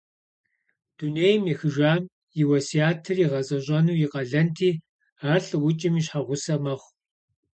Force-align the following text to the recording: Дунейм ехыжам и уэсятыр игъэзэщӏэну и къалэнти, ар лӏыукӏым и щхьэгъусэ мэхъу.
Дунейм 0.97 1.43
ехыжам 1.53 2.01
и 2.41 2.43
уэсятыр 2.49 3.17
игъэзэщӏэну 3.23 3.95
и 4.05 4.07
къалэнти, 4.11 4.71
ар 5.31 5.41
лӏыукӏым 5.47 5.95
и 5.99 6.01
щхьэгъусэ 6.05 6.55
мэхъу. 6.63 6.91